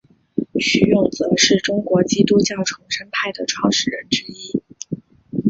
[0.59, 4.59] 徐永泽是中国基督教重生派的创始人之一。